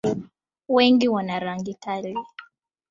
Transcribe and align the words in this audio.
Wengi 0.67 1.07
wana 1.09 1.39
rangi 1.39 1.73
kali. 1.73 2.13